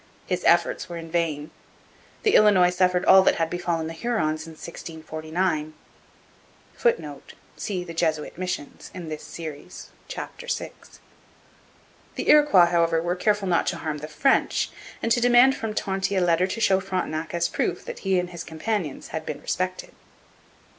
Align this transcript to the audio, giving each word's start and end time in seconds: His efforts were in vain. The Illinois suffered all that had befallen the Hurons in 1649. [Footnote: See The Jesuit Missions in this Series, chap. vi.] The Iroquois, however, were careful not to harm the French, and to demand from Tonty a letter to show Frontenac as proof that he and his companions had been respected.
His 0.25 0.43
efforts 0.45 0.89
were 0.89 0.97
in 0.97 1.11
vain. 1.11 1.51
The 2.23 2.33
Illinois 2.33 2.71
suffered 2.71 3.05
all 3.05 3.21
that 3.21 3.35
had 3.35 3.51
befallen 3.51 3.85
the 3.85 3.93
Hurons 3.93 4.47
in 4.47 4.53
1649. 4.53 5.75
[Footnote: 6.73 7.33
See 7.55 7.83
The 7.83 7.93
Jesuit 7.93 8.35
Missions 8.35 8.89
in 8.95 9.09
this 9.09 9.21
Series, 9.21 9.89
chap. 10.07 10.41
vi.] 10.41 10.71
The 12.15 12.29
Iroquois, 12.29 12.65
however, 12.71 12.99
were 12.99 13.15
careful 13.15 13.47
not 13.47 13.67
to 13.67 13.77
harm 13.77 13.99
the 13.99 14.07
French, 14.07 14.71
and 15.03 15.11
to 15.11 15.21
demand 15.21 15.55
from 15.55 15.75
Tonty 15.75 16.15
a 16.15 16.21
letter 16.21 16.47
to 16.47 16.59
show 16.59 16.79
Frontenac 16.79 17.35
as 17.35 17.47
proof 17.47 17.85
that 17.85 17.99
he 17.99 18.17
and 18.17 18.31
his 18.31 18.43
companions 18.43 19.09
had 19.09 19.23
been 19.23 19.39
respected. 19.39 19.91